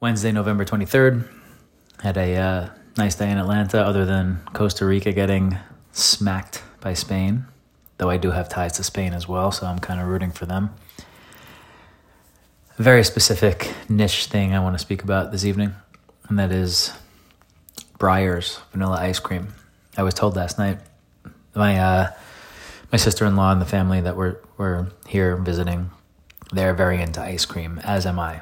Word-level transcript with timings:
Wednesday, 0.00 0.32
November 0.32 0.64
23rd. 0.64 1.28
Had 2.02 2.16
a 2.16 2.36
uh, 2.36 2.68
nice 2.98 3.14
day 3.14 3.30
in 3.30 3.38
Atlanta, 3.38 3.80
other 3.80 4.04
than 4.04 4.40
Costa 4.52 4.84
Rica 4.84 5.12
getting 5.12 5.56
smacked 5.92 6.62
by 6.80 6.94
Spain. 6.94 7.46
Though 7.98 8.10
I 8.10 8.16
do 8.16 8.32
have 8.32 8.48
ties 8.48 8.72
to 8.72 8.82
Spain 8.84 9.14
as 9.14 9.28
well, 9.28 9.52
so 9.52 9.66
I'm 9.66 9.78
kind 9.78 10.00
of 10.00 10.08
rooting 10.08 10.32
for 10.32 10.46
them. 10.46 10.74
A 12.76 12.82
very 12.82 13.04
specific 13.04 13.72
niche 13.88 14.26
thing 14.26 14.52
I 14.52 14.58
want 14.58 14.74
to 14.74 14.80
speak 14.80 15.04
about 15.04 15.30
this 15.30 15.44
evening, 15.44 15.74
and 16.28 16.38
that 16.40 16.50
is 16.50 16.92
Breyers 17.98 18.58
vanilla 18.72 18.96
ice 18.96 19.20
cream. 19.20 19.54
I 19.96 20.02
was 20.02 20.12
told 20.12 20.34
last 20.34 20.58
night 20.58 20.78
my 21.54 21.78
uh, 21.78 22.12
my 22.90 22.98
sister 22.98 23.24
in 23.26 23.36
law 23.36 23.52
and 23.52 23.60
the 23.60 23.66
family 23.66 24.00
that 24.00 24.16
were 24.16 24.42
were 24.58 24.88
here 25.06 25.36
visiting, 25.36 25.90
they're 26.52 26.74
very 26.74 27.00
into 27.00 27.20
ice 27.20 27.44
cream, 27.44 27.80
as 27.84 28.06
am 28.06 28.18
I. 28.18 28.40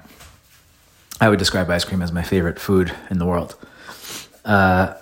I 1.22 1.28
would 1.28 1.38
describe 1.38 1.70
ice 1.70 1.84
cream 1.84 2.02
as 2.02 2.10
my 2.10 2.24
favorite 2.24 2.58
food 2.58 2.92
in 3.08 3.18
the 3.18 3.26
world, 3.26 3.54
uh, 4.44 4.94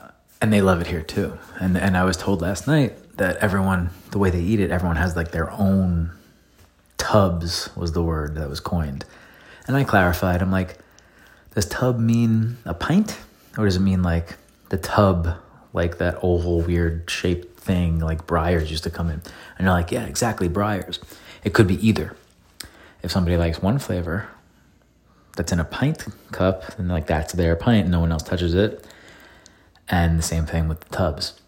and 0.43 0.53
they 0.53 0.61
love 0.61 0.83
it 0.83 0.87
here 0.87 1.01
too. 1.01 1.39
And 1.59 1.79
and 1.79 1.97
I 1.97 2.05
was 2.05 2.19
told 2.19 2.43
last 2.43 2.67
night 2.67 3.17
that 3.17 3.39
everyone, 3.39 3.89
the 4.11 4.19
way 4.19 4.29
they 4.29 4.43
eat 4.43 4.61
it, 4.61 4.71
everyone 4.71 4.97
has 4.97 5.17
like 5.17 5.31
their 5.31 5.51
own 5.51 6.11
tubs 6.99 7.71
was 7.75 7.93
the 7.93 8.03
word 8.03 8.35
that 8.35 8.51
was 8.51 8.61
coined, 8.61 9.07
and 9.67 9.75
I 9.75 9.83
clarified. 9.85 10.43
I'm 10.43 10.51
like, 10.51 10.77
does 11.55 11.65
tub 11.65 11.99
mean 11.99 12.59
a 12.67 12.75
pint, 12.75 13.19
or 13.57 13.65
does 13.65 13.77
it 13.77 13.81
mean 13.81 14.03
like 14.03 14.37
the 14.69 14.77
tub, 14.77 15.39
like 15.73 15.97
that 15.97 16.19
oval 16.21 16.61
weird 16.61 17.11
shaped 17.11 17.59
thing, 17.59 17.99
like 17.99 18.27
Breyers 18.27 18.69
used 18.69 18.85
to 18.85 18.91
come 18.91 19.09
in. 19.09 19.23
And 19.57 19.65
you're 19.65 19.71
like, 19.71 19.91
yeah, 19.91 20.05
exactly, 20.05 20.51
Breyers. 20.51 20.99
It 21.45 21.55
could 21.55 21.67
be 21.67 21.77
either. 21.89 22.15
If 23.03 23.11
somebody 23.11 23.39
likes 23.39 23.63
one 23.63 23.79
flavor 23.79 24.29
that's 25.41 25.53
in 25.53 25.59
a 25.59 25.65
pint 25.65 26.05
cup, 26.33 26.79
and 26.79 26.91
like 26.91 27.07
that's 27.07 27.33
their 27.33 27.57
pint, 27.57 27.89
no 27.89 27.99
one 27.99 28.13
else 28.13 28.23
touches 28.23 28.53
it. 28.53 28.87
And 29.89 30.19
the 30.19 30.23
same 30.23 30.45
thing 30.45 30.69
with 30.69 30.81
the 30.81 30.95
tubs. 30.95 31.41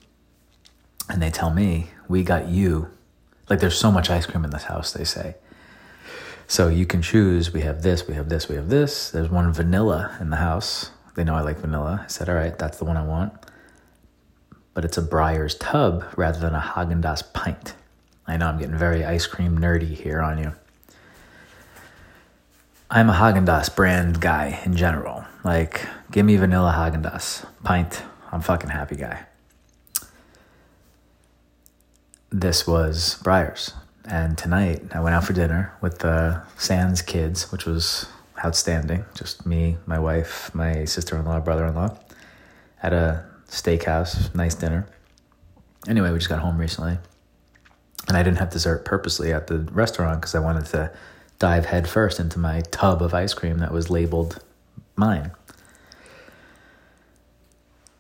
And 1.11 1.21
they 1.21 1.29
tell 1.29 1.51
me, 1.51 1.91
we 2.09 2.25
got 2.25 2.49
you. 2.49 2.89
Like 3.51 3.61
there's 3.61 3.77
so 3.77 3.93
much 3.93 4.09
ice 4.09 4.25
cream 4.25 4.47
in 4.47 4.51
this 4.51 4.63
house, 4.63 4.95
they 4.95 5.05
say. 5.05 5.37
So 6.47 6.69
you 6.69 6.87
can 6.87 7.03
choose. 7.03 7.53
We 7.53 7.61
have 7.61 7.83
this, 7.83 8.09
we 8.09 8.15
have 8.15 8.31
this, 8.31 8.49
we 8.49 8.55
have 8.57 8.71
this. 8.71 9.11
There's 9.11 9.29
one 9.29 9.53
vanilla 9.53 10.17
in 10.23 10.31
the 10.31 10.37
house. 10.37 10.91
They 11.15 11.23
know 11.23 11.35
I 11.35 11.43
like 11.43 11.59
vanilla. 11.59 12.01
I 12.05 12.07
said, 12.07 12.31
all 12.31 12.35
right, 12.35 12.59
that's 12.59 12.79
the 12.79 12.87
one 12.87 12.97
I 12.97 13.05
want. 13.05 13.35
But 14.73 14.87
it's 14.87 14.97
a 14.97 15.03
Breyers 15.03 15.55
tub 15.61 16.03
rather 16.17 16.41
than 16.41 16.55
a 16.55 16.61
Haagen 16.61 17.03
Dazs 17.03 17.31
pint. 17.35 17.75
I 18.27 18.39
know 18.39 18.47
I'm 18.47 18.57
getting 18.57 18.79
very 18.79 19.05
ice 19.05 19.27
cream 19.27 19.59
nerdy 19.59 19.95
here 19.95 20.23
on 20.23 20.39
you. 20.39 20.55
I'm 22.95 23.09
a 23.09 23.15
Haagen 23.15 23.75
brand 23.75 24.21
guy 24.21 24.61
in 24.67 24.77
general. 24.77 25.25
Like, 25.45 25.89
give 26.11 26.27
me 26.27 26.37
vanilla 26.37 26.75
Haagen 26.77 27.47
pint. 27.65 28.03
I'm 28.31 28.43
fucking 28.43 28.69
happy 28.69 28.97
guy. 28.97 29.25
This 32.29 32.67
was 32.67 33.19
Breyers. 33.23 33.73
And 34.05 34.37
tonight 34.37 34.95
I 34.95 35.01
went 35.01 35.15
out 35.15 35.25
for 35.25 35.33
dinner 35.33 35.73
with 35.81 36.01
the 36.01 36.43
Sands 36.59 37.01
kids, 37.01 37.51
which 37.51 37.65
was 37.65 38.11
outstanding. 38.45 39.07
Just 39.15 39.47
me, 39.47 39.79
my 39.87 39.99
wife, 39.99 40.55
my 40.55 40.85
sister 40.85 41.17
in 41.17 41.25
law, 41.25 41.41
brother 41.41 41.65
in 41.65 41.75
law, 41.75 41.97
at 42.83 42.93
a 42.93 43.25
steakhouse, 43.49 44.35
nice 44.35 44.55
dinner. 44.55 44.87
Anyway, 45.89 46.11
we 46.11 46.19
just 46.19 46.29
got 46.29 46.41
home 46.41 46.59
recently. 46.59 46.99
And 48.09 48.19
I 48.19 48.23
didn't 48.23 48.37
have 48.37 48.51
dessert 48.51 48.85
purposely 48.85 49.33
at 49.33 49.47
the 49.47 49.61
restaurant 49.73 50.21
because 50.21 50.35
I 50.35 50.41
wanted 50.41 50.67
to 50.67 50.93
dive 51.43 51.67
headfirst 51.67 52.21
into 52.21 52.39
my 52.39 52.61
tub 52.71 53.03
of 53.03 53.13
ice 53.13 53.35
cream 53.35 53.59
that 53.59 53.73
was 53.73 53.91
labeled 53.91 54.41
mine. 54.95 55.33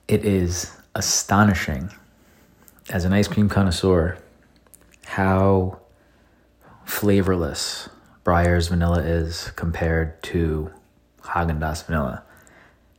It 0.06 0.24
is 0.24 0.70
astonishing 0.94 1.90
as 2.88 3.04
an 3.04 3.12
ice 3.12 3.26
cream 3.26 3.48
connoisseur 3.48 4.16
how 5.06 5.80
flavorless 6.84 7.88
Breyers 8.24 8.68
vanilla 8.68 9.02
is 9.02 9.50
compared 9.56 10.22
to 10.22 10.70
Haagen 11.22 11.58
Dazs 11.58 11.84
vanilla. 11.84 12.22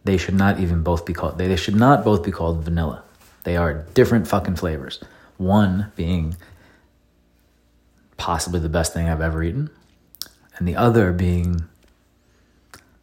They 0.03 0.17
should 0.17 0.35
not 0.35 0.59
even 0.59 0.83
both 0.83 1.05
be 1.05 1.13
called. 1.13 1.37
They, 1.37 1.47
they 1.47 1.55
should 1.55 1.77
not 1.77 2.03
both 2.03 2.21
be 2.21 2.31
called 2.31 2.65
vanilla. 2.65 3.01
They 3.45 3.55
are 3.55 3.85
different 3.93 4.27
fucking 4.27 4.57
flavors. 4.57 5.01
One 5.37 5.93
being 5.95 6.35
possibly 8.17 8.59
the 8.59 8.67
best 8.67 8.93
thing 8.93 9.07
I've 9.07 9.21
ever 9.21 9.41
eaten, 9.41 9.69
and 10.57 10.67
the 10.67 10.75
other 10.75 11.11
being 11.11 11.67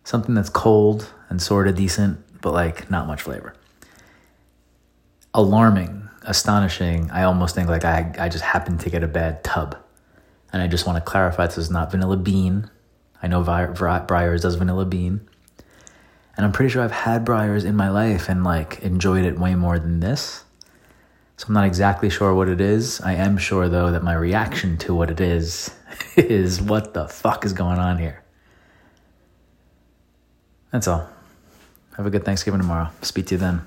something 0.05 0.35
that's 0.35 0.51
cold 0.51 1.13
and 1.29 1.41
sort 1.41 1.69
of 1.69 1.77
decent, 1.77 2.19
but 2.41 2.53
like 2.53 2.91
not 2.91 3.07
much 3.07 3.23
flavor. 3.23 3.55
Alarming, 5.35 6.09
astonishing. 6.23 7.11
I 7.11 7.23
almost 7.23 7.55
think 7.55 7.69
like 7.69 7.85
I, 7.85 8.13
I 8.19 8.29
just 8.29 8.45
happened 8.45 8.81
to 8.81 8.91
get 8.91 9.03
a 9.03 9.09
bad 9.09 9.45
tub. 9.45 9.77
And 10.53 10.61
I 10.61 10.67
just 10.67 10.87
want 10.87 10.97
to 10.97 11.09
clarify 11.09 11.47
this 11.47 11.59
is 11.59 11.71
not 11.71 11.93
vanilla 11.93 12.17
bean. 12.17 12.69
I 13.23 13.29
know 13.29 13.43
Breyers 13.43 14.41
does 14.41 14.57
vanilla 14.57 14.85
bean. 14.85 15.29
And 16.37 16.47
I'm 16.47 16.53
pretty 16.53 16.71
sure 16.71 16.83
I've 16.83 16.91
had 16.91 17.25
Breyers 17.25 17.65
in 17.65 17.77
my 17.77 17.91
life 17.91 18.29
and 18.29 18.43
like 18.43 18.81
enjoyed 18.81 19.25
it 19.25 19.39
way 19.39 19.55
more 19.55 19.79
than 19.79 20.01
this. 20.01 20.45
So 21.37 21.47
I'm 21.49 21.55
not 21.55 21.67
exactly 21.67 22.11
sure 22.11 22.35
what 22.35 22.49
it 22.49 22.61
is. 22.61 23.01
I 23.01 23.15
am 23.15 23.39
sure 23.39 23.69
though 23.69 23.93
that 23.93 24.03
my 24.03 24.15
reaction 24.15 24.77
to 24.79 24.95
what 24.95 25.11
it 25.11 25.21
is 25.21 25.75
is 26.17 26.61
what 26.61 26.95
the 26.95 27.09
fuck 27.09 27.45
is 27.45 27.53
going 27.53 27.79
on 27.79 27.99
here. 27.99 28.23
That's 30.73 30.87
all. 30.89 31.09
Have 31.97 32.07
a 32.07 32.11
good 32.11 32.25
Thanksgiving 32.25 32.61
tomorrow. 32.61 32.91
Speak 33.03 33.27
to 33.27 33.35
you 33.35 33.39
then. 33.39 33.63